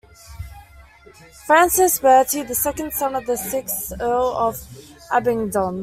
[1.45, 4.59] Francis Bertie, the second son of the sixth Earl of
[5.11, 5.79] Abingdon.